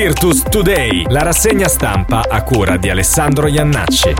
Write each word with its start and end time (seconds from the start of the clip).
Virtus 0.00 0.44
Today, 0.44 1.06
la 1.08 1.24
rassegna 1.24 1.66
stampa 1.66 2.22
a 2.30 2.44
cura 2.44 2.76
di 2.76 2.88
Alessandro 2.88 3.48
Iannacci. 3.48 4.14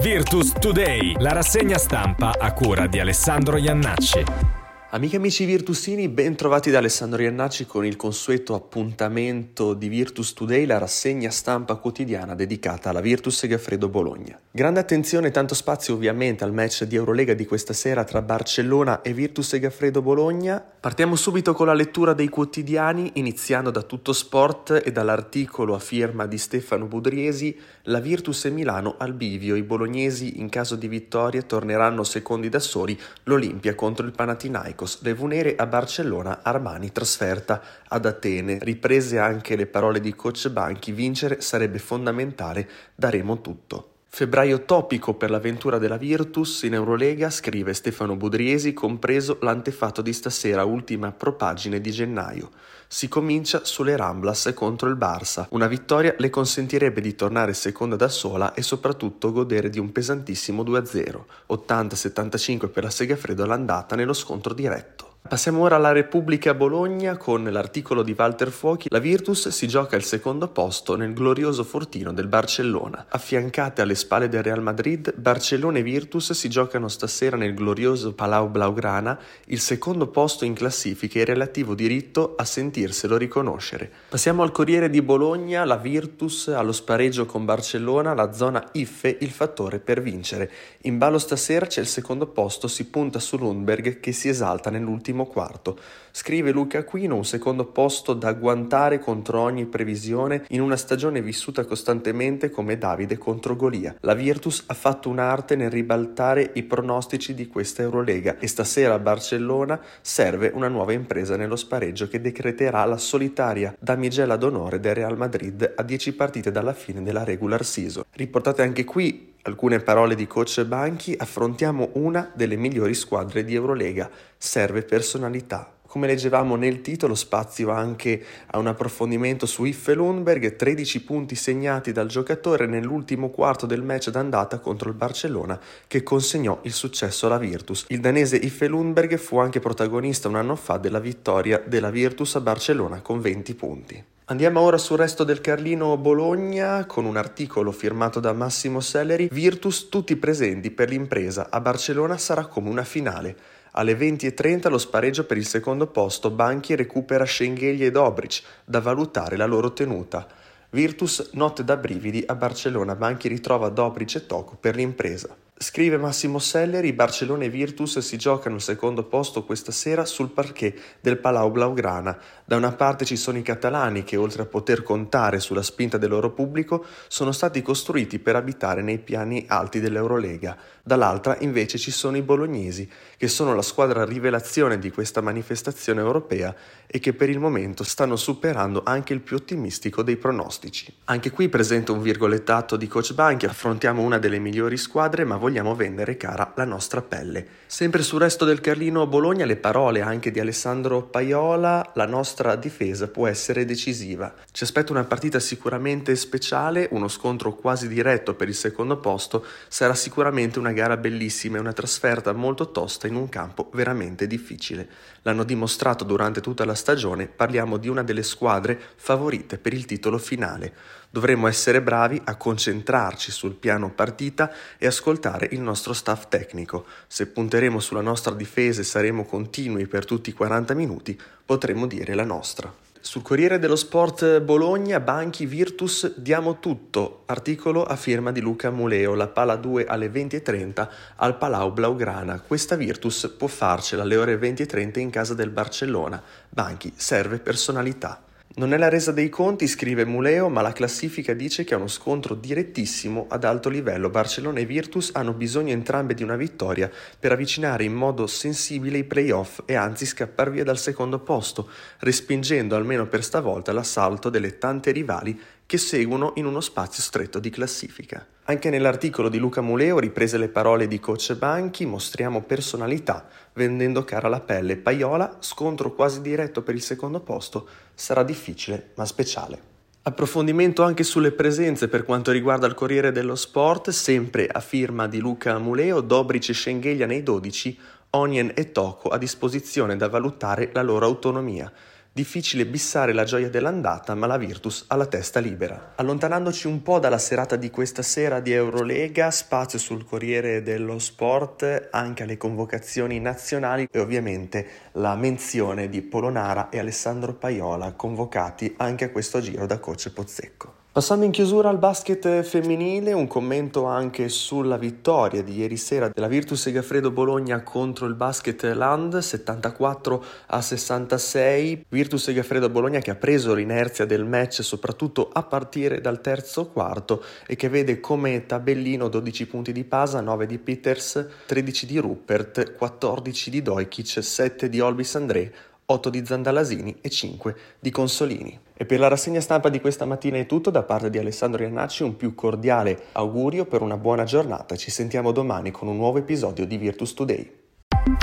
Virtus 0.00 0.52
Today, 0.52 1.16
la 1.18 1.32
rassegna 1.32 1.76
stampa 1.76 2.32
a 2.38 2.50
cura 2.54 2.86
di 2.86 2.98
Alessandro 2.98 3.58
Iannacci. 3.58 4.61
Amiche 4.94 5.14
e 5.14 5.18
amici 5.20 5.46
virtusini, 5.46 6.10
ben 6.10 6.36
trovati 6.36 6.70
da 6.70 6.76
Alessandro 6.76 7.22
Iannacci 7.22 7.64
con 7.64 7.86
il 7.86 7.96
consueto 7.96 8.54
appuntamento 8.54 9.72
di 9.72 9.88
Virtus 9.88 10.34
Today, 10.34 10.66
la 10.66 10.76
rassegna 10.76 11.30
stampa 11.30 11.76
quotidiana 11.76 12.34
dedicata 12.34 12.90
alla 12.90 13.00
Virtus 13.00 13.46
Gaffredo 13.46 13.88
Bologna. 13.88 14.38
Grande 14.50 14.80
attenzione 14.80 15.28
e 15.28 15.30
tanto 15.30 15.54
spazio 15.54 15.94
ovviamente 15.94 16.44
al 16.44 16.52
match 16.52 16.84
di 16.84 16.96
Eurolega 16.96 17.32
di 17.32 17.46
questa 17.46 17.72
sera 17.72 18.04
tra 18.04 18.20
Barcellona 18.20 19.00
e 19.00 19.14
Virtus 19.14 19.58
Gaffredo 19.58 20.02
Bologna. 20.02 20.62
Partiamo 20.62 21.16
subito 21.16 21.54
con 21.54 21.68
la 21.68 21.72
lettura 21.72 22.12
dei 22.12 22.28
quotidiani, 22.28 23.12
iniziando 23.14 23.70
da 23.70 23.80
Tutto 23.80 24.12
Sport 24.12 24.82
e 24.84 24.92
dall'articolo 24.92 25.74
a 25.74 25.78
firma 25.78 26.26
di 26.26 26.36
Stefano 26.36 26.84
Budriesi, 26.84 27.58
la 27.84 28.00
Virtus 28.00 28.44
e 28.44 28.50
Milano 28.50 28.96
al 28.98 29.14
bivio, 29.14 29.54
i 29.54 29.62
bolognesi 29.62 30.38
in 30.38 30.50
caso 30.50 30.76
di 30.76 30.86
vittoria 30.86 31.40
torneranno 31.40 32.04
secondi 32.04 32.50
da 32.50 32.58
soli, 32.58 33.00
l'Olimpia 33.22 33.74
contro 33.74 34.04
il 34.04 34.12
Panathinaikos. 34.12 34.80
Olympiacos, 34.82 35.02
Levunere 35.02 35.54
a 35.56 35.66
Barcellona, 35.66 36.40
Armani 36.42 36.92
trasferta 36.92 37.62
ad 37.88 38.04
Atene. 38.04 38.58
Riprese 38.60 39.18
anche 39.18 39.56
le 39.56 39.66
parole 39.66 40.00
di 40.00 40.14
coach 40.14 40.48
Banchi, 40.48 40.92
vincere 40.92 41.40
sarebbe 41.40 41.78
fondamentale, 41.78 42.68
daremo 42.94 43.40
tutto. 43.40 43.91
Febbraio 44.14 44.66
topico 44.66 45.14
per 45.14 45.30
l'avventura 45.30 45.78
della 45.78 45.96
Virtus 45.96 46.64
in 46.64 46.74
Eurolega, 46.74 47.30
scrive 47.30 47.72
Stefano 47.72 48.14
Budriesi, 48.14 48.74
compreso 48.74 49.38
l'antefatto 49.40 50.02
di 50.02 50.12
stasera, 50.12 50.64
ultima 50.64 51.12
propagine 51.12 51.80
di 51.80 51.90
gennaio. 51.90 52.50
Si 52.86 53.08
comincia 53.08 53.64
sulle 53.64 53.96
Ramblas 53.96 54.52
contro 54.54 54.90
il 54.90 54.96
Barça. 54.96 55.46
Una 55.52 55.66
vittoria 55.66 56.14
le 56.18 56.28
consentirebbe 56.28 57.00
di 57.00 57.14
tornare 57.14 57.54
seconda 57.54 57.96
da 57.96 58.08
sola 58.08 58.52
e 58.52 58.60
soprattutto 58.60 59.32
godere 59.32 59.70
di 59.70 59.78
un 59.78 59.90
pesantissimo 59.92 60.62
2-0, 60.62 61.20
80-75 61.48 62.68
per 62.68 62.82
la 62.82 62.90
Segafredo 62.90 63.44
all'andata 63.44 63.96
nello 63.96 64.12
scontro 64.12 64.52
diretto. 64.52 65.11
Passiamo 65.32 65.62
ora 65.62 65.76
alla 65.76 65.92
Repubblica 65.92 66.52
Bologna 66.52 67.16
con 67.16 67.42
l'articolo 67.44 68.02
di 68.02 68.14
Walter 68.14 68.50
Fuochi. 68.50 68.88
La 68.90 68.98
Virtus 68.98 69.48
si 69.48 69.66
gioca 69.66 69.96
il 69.96 70.04
secondo 70.04 70.48
posto 70.48 70.94
nel 70.94 71.14
glorioso 71.14 71.64
fortino 71.64 72.12
del 72.12 72.26
Barcellona. 72.26 73.06
Affiancate 73.08 73.80
alle 73.80 73.94
spalle 73.94 74.28
del 74.28 74.42
Real 74.42 74.60
Madrid, 74.60 75.14
Barcellona 75.16 75.78
e 75.78 75.82
Virtus 75.82 76.32
si 76.32 76.50
giocano 76.50 76.88
stasera 76.88 77.38
nel 77.38 77.54
glorioso 77.54 78.12
Palau 78.12 78.50
Blaugrana 78.50 79.18
il 79.46 79.58
secondo 79.58 80.08
posto 80.08 80.44
in 80.44 80.52
classifica 80.52 81.16
e 81.16 81.22
il 81.22 81.28
relativo 81.28 81.74
diritto 81.74 82.34
a 82.36 82.44
sentirselo 82.44 83.16
riconoscere. 83.16 83.90
Passiamo 84.10 84.42
al 84.42 84.52
Corriere 84.52 84.90
di 84.90 85.00
Bologna, 85.00 85.64
la 85.64 85.78
Virtus 85.78 86.48
allo 86.48 86.72
spareggio 86.72 87.24
con 87.24 87.46
Barcellona, 87.46 88.12
la 88.12 88.34
zona 88.34 88.68
IFE 88.72 89.16
il 89.20 89.30
fattore 89.30 89.78
per 89.78 90.02
vincere. 90.02 90.50
In 90.82 90.98
ballo 90.98 91.18
stasera 91.18 91.64
c'è 91.64 91.80
il 91.80 91.86
secondo 91.86 92.26
posto, 92.26 92.68
si 92.68 92.84
punta 92.84 93.18
su 93.18 93.38
Lundberg 93.38 93.98
che 93.98 94.12
si 94.12 94.28
esalta 94.28 94.68
nell'ultimo 94.68 95.20
ultimo 95.22 95.26
quarto. 95.26 95.78
Scrive 96.14 96.52
Luca 96.52 96.78
Aquino 96.78 97.16
un 97.16 97.24
secondo 97.24 97.64
posto 97.64 98.12
da 98.12 98.28
agguantare 98.28 98.98
contro 98.98 99.40
ogni 99.40 99.64
previsione 99.64 100.44
in 100.48 100.60
una 100.60 100.76
stagione 100.76 101.22
vissuta 101.22 101.64
costantemente 101.64 102.50
come 102.50 102.76
Davide 102.76 103.16
contro 103.16 103.56
Golia. 103.56 103.94
La 104.00 104.12
Virtus 104.12 104.64
ha 104.66 104.74
fatto 104.74 105.08
un'arte 105.08 105.56
nel 105.56 105.70
ribaltare 105.70 106.50
i 106.54 106.64
pronostici 106.64 107.34
di 107.34 107.46
questa 107.46 107.82
Eurolega 107.82 108.36
e 108.38 108.46
stasera 108.46 108.94
a 108.94 108.98
Barcellona 108.98 109.80
serve 110.02 110.50
una 110.52 110.68
nuova 110.68 110.92
impresa 110.92 111.36
nello 111.36 111.56
spareggio 111.56 112.08
che 112.08 112.20
decreterà 112.20 112.84
la 112.84 112.98
solitaria 112.98 113.74
damigella 113.78 114.36
d'onore 114.36 114.80
del 114.80 114.94
Real 114.94 115.16
Madrid 115.16 115.72
a 115.74 115.82
10 115.82 116.12
partite 116.14 116.50
dalla 116.50 116.74
fine 116.74 117.02
della 117.02 117.24
regular 117.24 117.64
season. 117.64 118.04
Riportate 118.12 118.60
anche 118.60 118.84
qui 118.84 119.31
alcune 119.42 119.80
parole 119.80 120.14
di 120.14 120.26
coach 120.26 120.62
Banchi, 120.64 121.14
affrontiamo 121.16 121.90
una 121.94 122.30
delle 122.34 122.56
migliori 122.56 122.94
squadre 122.94 123.44
di 123.44 123.54
Eurolega. 123.54 124.10
Serve 124.36 124.82
personalità. 124.82 125.76
Come 125.92 126.06
leggevamo 126.06 126.56
nel 126.56 126.80
titolo, 126.80 127.14
spazio 127.14 127.70
anche 127.70 128.24
a 128.46 128.58
un 128.58 128.66
approfondimento 128.66 129.44
su 129.44 129.64
Iffe 129.64 129.92
Lundberg, 129.92 130.56
13 130.56 131.02
punti 131.02 131.34
segnati 131.34 131.92
dal 131.92 132.06
giocatore 132.06 132.64
nell'ultimo 132.64 133.28
quarto 133.28 133.66
del 133.66 133.82
match 133.82 134.08
d'andata 134.08 134.58
contro 134.58 134.88
il 134.88 134.94
Barcellona 134.94 135.60
che 135.86 136.02
consegnò 136.02 136.60
il 136.62 136.72
successo 136.72 137.26
alla 137.26 137.36
Virtus. 137.36 137.84
Il 137.88 138.00
danese 138.00 138.36
Iffe 138.36 138.68
Lundberg 138.68 139.18
fu 139.18 139.36
anche 139.36 139.60
protagonista 139.60 140.28
un 140.28 140.36
anno 140.36 140.56
fa 140.56 140.78
della 140.78 140.98
vittoria 140.98 141.62
della 141.62 141.90
Virtus 141.90 142.36
a 142.36 142.40
Barcellona 142.40 143.02
con 143.02 143.20
20 143.20 143.54
punti. 143.54 144.04
Andiamo 144.32 144.60
ora 144.60 144.78
sul 144.78 144.96
resto 144.96 145.24
del 145.24 145.42
Carlino 145.42 145.94
Bologna 145.98 146.86
con 146.86 147.04
un 147.04 147.18
articolo 147.18 147.70
firmato 147.70 148.18
da 148.18 148.32
Massimo 148.32 148.80
Selleri. 148.80 149.28
Virtus 149.30 149.90
tutti 149.90 150.16
presenti 150.16 150.70
per 150.70 150.88
l'impresa. 150.88 151.48
A 151.50 151.60
Barcellona 151.60 152.16
sarà 152.16 152.46
come 152.46 152.70
una 152.70 152.82
finale. 152.82 153.36
Alle 153.72 153.92
20.30 153.92 154.70
lo 154.70 154.78
spareggio 154.78 155.26
per 155.26 155.36
il 155.36 155.44
secondo 155.44 155.86
posto. 155.86 156.30
Banchi 156.30 156.74
recupera 156.74 157.26
Schengelia 157.26 157.84
e 157.84 157.90
Dobric, 157.90 158.42
da 158.64 158.80
valutare 158.80 159.36
la 159.36 159.44
loro 159.44 159.74
tenuta. 159.74 160.26
Virtus 160.70 161.32
notte 161.32 161.62
da 161.62 161.76
brividi 161.76 162.24
a 162.26 162.34
Barcellona. 162.34 162.94
Banchi 162.94 163.28
ritrova 163.28 163.68
Dobric 163.68 164.14
e 164.14 164.24
Toco 164.24 164.56
per 164.58 164.76
l'impresa. 164.76 165.41
Scrive 165.62 165.96
Massimo 165.96 166.40
Selleri, 166.40 166.92
Barcellona 166.92 167.44
e 167.44 167.48
Virtus 167.48 168.00
si 168.00 168.16
giocano 168.16 168.56
il 168.56 168.60
secondo 168.60 169.04
posto 169.04 169.44
questa 169.44 169.70
sera 169.70 170.04
sul 170.04 170.30
parquet 170.30 170.98
del 171.00 171.18
Palau 171.18 171.52
Blaugrana. 171.52 172.18
Da 172.44 172.56
una 172.56 172.72
parte 172.72 173.04
ci 173.04 173.16
sono 173.16 173.38
i 173.38 173.42
catalani 173.42 174.02
che, 174.02 174.16
oltre 174.16 174.42
a 174.42 174.46
poter 174.46 174.82
contare 174.82 175.38
sulla 175.38 175.62
spinta 175.62 175.98
del 175.98 176.10
loro 176.10 176.32
pubblico, 176.32 176.84
sono 177.06 177.30
stati 177.30 177.62
costruiti 177.62 178.18
per 178.18 178.34
abitare 178.34 178.82
nei 178.82 178.98
piani 178.98 179.44
alti 179.46 179.78
dell'Eurolega. 179.78 180.56
Dall'altra 180.82 181.36
invece 181.38 181.78
ci 181.78 181.92
sono 181.92 182.16
i 182.16 182.22
bolognesi, 182.22 182.90
che 183.16 183.28
sono 183.28 183.54
la 183.54 183.62
squadra 183.62 184.04
rivelazione 184.04 184.80
di 184.80 184.90
questa 184.90 185.20
manifestazione 185.20 186.00
europea 186.00 186.52
e 186.88 186.98
che 186.98 187.14
per 187.14 187.30
il 187.30 187.38
momento 187.38 187.84
stanno 187.84 188.16
superando 188.16 188.82
anche 188.84 189.12
il 189.12 189.20
più 189.20 189.36
ottimistico 189.36 190.02
dei 190.02 190.16
pronostici. 190.16 190.92
Anche 191.04 191.30
qui 191.30 191.48
presento 191.48 191.92
un 191.92 192.02
virgolettato 192.02 192.76
di 192.76 192.88
Coach 192.88 193.14
Banchi, 193.14 193.46
affrontiamo 193.46 194.02
una 194.02 194.18
delle 194.18 194.40
migliori 194.40 194.76
squadre 194.76 195.24
ma 195.24 195.36
vogliamo 195.36 195.50
vogliamo 195.52 195.74
vendere 195.74 196.16
cara 196.16 196.54
la 196.56 196.64
nostra 196.64 197.02
pelle. 197.02 197.46
Sempre 197.66 198.02
sul 198.02 198.20
resto 198.20 198.46
del 198.46 198.62
Carlino 198.62 199.06
Bologna 199.06 199.44
le 199.44 199.56
parole 199.56 200.00
anche 200.00 200.30
di 200.30 200.40
Alessandro 200.40 201.02
Paiola, 201.02 201.90
la 201.94 202.06
nostra 202.06 202.56
difesa 202.56 203.08
può 203.08 203.26
essere 203.26 203.66
decisiva. 203.66 204.32
Ci 204.50 204.64
aspetta 204.64 204.92
una 204.92 205.04
partita 205.04 205.38
sicuramente 205.40 206.16
speciale, 206.16 206.88
uno 206.92 207.06
scontro 207.08 207.54
quasi 207.54 207.86
diretto 207.86 208.34
per 208.34 208.48
il 208.48 208.54
secondo 208.54 208.96
posto, 208.96 209.44
sarà 209.68 209.94
sicuramente 209.94 210.58
una 210.58 210.72
gara 210.72 210.96
bellissima 210.96 211.58
e 211.58 211.60
una 211.60 211.74
trasferta 211.74 212.32
molto 212.32 212.70
tosta 212.70 213.06
in 213.06 213.14
un 213.14 213.28
campo 213.28 213.68
veramente 213.74 214.26
difficile. 214.26 214.88
L'hanno 215.20 215.44
dimostrato 215.44 216.02
durante 216.04 216.40
tutta 216.40 216.64
la 216.64 216.74
stagione, 216.74 217.26
parliamo 217.26 217.76
di 217.76 217.88
una 217.88 218.02
delle 218.02 218.22
squadre 218.22 218.80
favorite 218.96 219.58
per 219.58 219.74
il 219.74 219.84
titolo 219.84 220.16
finale. 220.16 221.00
Dovremmo 221.12 221.46
essere 221.46 221.82
bravi 221.82 222.18
a 222.24 222.36
concentrarci 222.36 223.30
sul 223.30 223.52
piano 223.52 223.90
partita 223.90 224.50
e 224.78 224.86
ascoltare 224.86 225.46
il 225.50 225.60
nostro 225.60 225.92
staff 225.92 226.28
tecnico. 226.28 226.86
Se 227.06 227.26
punteremo 227.26 227.80
sulla 227.80 228.00
nostra 228.00 228.32
difesa 228.32 228.80
e 228.80 228.84
saremo 228.84 229.26
continui 229.26 229.86
per 229.86 230.06
tutti 230.06 230.30
i 230.30 230.32
40 230.32 230.72
minuti, 230.72 231.20
potremo 231.44 231.86
dire 231.86 232.14
la 232.14 232.24
nostra. 232.24 232.72
Sul 232.98 233.20
Corriere 233.20 233.58
dello 233.58 233.76
Sport 233.76 234.40
Bologna, 234.40 235.00
Banchi 235.00 235.44
Virtus, 235.44 236.16
diamo 236.16 236.60
tutto. 236.60 237.24
Articolo 237.26 237.84
a 237.84 237.96
firma 237.96 238.32
di 238.32 238.40
Luca 238.40 238.70
Muleo, 238.70 239.12
la 239.12 239.28
pala 239.28 239.56
2 239.56 239.84
alle 239.84 240.10
20.30 240.10 240.88
al 241.16 241.36
Palau 241.36 241.72
Blaugrana. 241.72 242.40
Questa 242.40 242.74
Virtus 242.74 243.34
può 243.36 243.48
farcela 243.48 244.00
alle 244.00 244.16
ore 244.16 244.38
20.30 244.38 244.98
in 244.98 245.10
casa 245.10 245.34
del 245.34 245.50
Barcellona. 245.50 246.22
Banchi 246.48 246.90
serve 246.96 247.38
personalità. 247.38 248.30
Non 248.54 248.74
è 248.74 248.76
la 248.76 248.90
resa 248.90 249.12
dei 249.12 249.30
conti, 249.30 249.66
scrive 249.66 250.04
Muleo, 250.04 250.50
ma 250.50 250.60
la 250.60 250.72
classifica 250.72 251.32
dice 251.32 251.64
che 251.64 251.72
è 251.72 251.78
uno 251.78 251.88
scontro 251.88 252.34
direttissimo 252.34 253.24
ad 253.30 253.44
alto 253.44 253.70
livello. 253.70 254.10
Barcellona 254.10 254.58
e 254.58 254.66
Virtus 254.66 255.10
hanno 255.14 255.32
bisogno 255.32 255.72
entrambe 255.72 256.12
di 256.12 256.22
una 256.22 256.36
vittoria 256.36 256.90
per 257.18 257.32
avvicinare 257.32 257.84
in 257.84 257.94
modo 257.94 258.26
sensibile 258.26 258.98
i 258.98 259.04
playoff 259.04 259.62
e 259.64 259.74
anzi 259.74 260.04
scappare 260.04 260.50
via 260.50 260.64
dal 260.64 260.76
secondo 260.76 261.20
posto, 261.20 261.70
respingendo 262.00 262.76
almeno 262.76 263.06
per 263.06 263.24
stavolta 263.24 263.72
l'assalto 263.72 264.28
delle 264.28 264.58
tante 264.58 264.90
rivali 264.90 265.40
che 265.72 265.78
seguono 265.78 266.32
in 266.34 266.44
uno 266.44 266.60
spazio 266.60 267.02
stretto 267.02 267.38
di 267.38 267.48
classifica. 267.48 268.26
Anche 268.44 268.68
nell'articolo 268.68 269.30
di 269.30 269.38
Luca 269.38 269.62
Muleo 269.62 269.98
riprese 269.98 270.36
le 270.36 270.50
parole 270.50 270.86
di 270.86 271.00
coach 271.00 271.34
Banchi, 271.34 271.86
mostriamo 271.86 272.42
personalità, 272.42 273.26
vendendo 273.54 274.04
cara 274.04 274.28
la 274.28 274.40
pelle. 274.40 274.76
Paiola, 274.76 275.38
scontro 275.38 275.94
quasi 275.94 276.20
diretto 276.20 276.60
per 276.60 276.74
il 276.74 276.82
secondo 276.82 277.20
posto, 277.20 277.66
sarà 277.94 278.22
difficile 278.22 278.90
ma 278.96 279.06
speciale. 279.06 279.62
Approfondimento 280.02 280.82
anche 280.82 281.04
sulle 281.04 281.32
presenze 281.32 281.88
per 281.88 282.04
quanto 282.04 282.32
riguarda 282.32 282.66
il 282.66 282.74
Corriere 282.74 283.10
dello 283.10 283.34
Sport, 283.34 283.88
sempre 283.88 284.48
a 284.48 284.60
firma 284.60 285.08
di 285.08 285.20
Luca 285.20 285.56
Muleo, 285.56 286.02
Dobric 286.02 286.50
e 286.50 286.52
Schengelia 286.52 287.06
nei 287.06 287.22
12, 287.22 287.78
Onien 288.10 288.52
e 288.54 288.72
Toco 288.72 289.08
a 289.08 289.16
disposizione 289.16 289.96
da 289.96 290.10
valutare 290.10 290.68
la 290.74 290.82
loro 290.82 291.06
autonomia. 291.06 291.72
Difficile 292.14 292.66
bissare 292.66 293.14
la 293.14 293.24
gioia 293.24 293.48
dell'andata, 293.48 294.14
ma 294.14 294.26
la 294.26 294.36
Virtus 294.36 294.84
ha 294.88 294.96
la 294.96 295.06
testa 295.06 295.40
libera. 295.40 295.94
Allontanandoci 295.96 296.66
un 296.66 296.82
po' 296.82 296.98
dalla 296.98 297.16
serata 297.16 297.56
di 297.56 297.70
questa 297.70 298.02
sera 298.02 298.40
di 298.40 298.52
Eurolega, 298.52 299.30
spazio 299.30 299.78
sul 299.78 300.04
Corriere 300.04 300.62
dello 300.62 300.98
Sport, 300.98 301.88
anche 301.90 302.24
alle 302.24 302.36
convocazioni 302.36 303.18
nazionali 303.18 303.88
e 303.90 303.98
ovviamente 303.98 304.66
la 304.92 305.16
menzione 305.16 305.88
di 305.88 306.02
Polonara 306.02 306.68
e 306.68 306.78
Alessandro 306.78 307.32
Paiola, 307.32 307.92
convocati 307.92 308.74
anche 308.76 309.04
a 309.04 309.10
questo 309.10 309.40
giro 309.40 309.64
da 309.64 309.78
coach 309.78 310.10
Pozzecco. 310.10 310.81
Passando 310.92 311.24
in 311.24 311.30
chiusura 311.30 311.70
al 311.70 311.78
basket 311.78 312.42
femminile, 312.42 313.14
un 313.14 313.26
commento 313.26 313.86
anche 313.86 314.28
sulla 314.28 314.76
vittoria 314.76 315.42
di 315.42 315.56
ieri 315.56 315.78
sera 315.78 316.08
della 316.08 316.28
Virtus 316.28 316.60
Segafredo 316.60 317.10
Bologna 317.10 317.62
contro 317.62 318.04
il 318.04 318.12
Basket 318.12 318.62
Land 318.74 319.16
74 319.16 320.24
a 320.48 320.60
66. 320.60 321.86
Virtus 321.88 322.24
Segafredo 322.24 322.68
Bologna 322.68 322.98
che 322.98 323.10
ha 323.10 323.14
preso 323.14 323.54
l'inerzia 323.54 324.04
del 324.04 324.26
match 324.26 324.62
soprattutto 324.62 325.30
a 325.32 325.42
partire 325.44 326.02
dal 326.02 326.20
terzo 326.20 326.66
quarto 326.66 327.24
e 327.46 327.56
che 327.56 327.70
vede 327.70 327.98
come 327.98 328.44
tabellino 328.44 329.08
12 329.08 329.46
punti 329.46 329.72
di 329.72 329.84
Pasa, 329.84 330.20
9 330.20 330.44
di 330.44 330.58
Peters, 330.58 331.26
13 331.46 331.86
di 331.86 331.96
Rupert, 331.96 332.74
14 332.74 333.48
di 333.48 333.62
Dojkic, 333.62 334.22
7 334.22 334.68
di 334.68 334.78
Olbis 334.78 335.14
André, 335.14 335.52
8 335.92 336.10
di 336.10 336.24
Zandalasini 336.24 336.96
e 337.00 337.08
5 337.08 337.56
di 337.78 337.90
Consolini. 337.90 338.58
E 338.74 338.84
per 338.84 338.98
la 338.98 339.08
rassegna 339.08 339.40
stampa 339.40 339.68
di 339.68 339.80
questa 339.80 340.04
mattina 340.04 340.38
è 340.38 340.46
tutto 340.46 340.70
da 340.70 340.82
parte 340.82 341.10
di 341.10 341.18
Alessandro 341.18 341.62
Iannacci, 341.62 342.02
un 342.02 342.16
più 342.16 342.34
cordiale 342.34 343.04
augurio 343.12 343.64
per 343.64 343.82
una 343.82 343.96
buona 343.96 344.24
giornata. 344.24 344.76
Ci 344.76 344.90
sentiamo 344.90 345.32
domani 345.32 345.70
con 345.70 345.88
un 345.88 345.96
nuovo 345.96 346.18
episodio 346.18 346.66
di 346.66 346.76
Virtus 346.76 347.14
Today. 347.14 347.60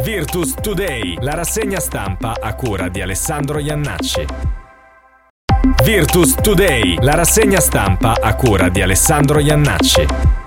Virtus 0.04 0.56
Today, 0.56 1.18
la 1.21 1.36
rassegna 1.36 1.80
stampa 1.80 2.36
a 2.39 2.54
cura 2.56 2.89
di 2.89 3.01
Alessandro 3.01 3.60
Iannacci. 3.60 4.25
Virtus 5.83 6.36
Today, 6.36 6.98
la 7.01 7.16
rassegna 7.16 7.60
stampa 7.60 8.16
a 8.19 8.36
cura 8.36 8.69
di 8.69 8.81
Alessandro 8.81 9.39
Iannacci. 9.39 10.38